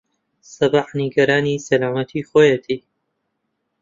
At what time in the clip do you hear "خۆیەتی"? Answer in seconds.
2.29-2.77